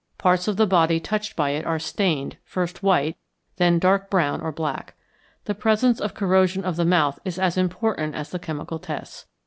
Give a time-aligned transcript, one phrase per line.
[0.17, 4.41] Parts of the body touched by it are stained, first white, and then dark brown
[4.41, 4.95] or black.
[5.45, 9.27] The presence of corrosion of the mouth is as important as the chemical tests.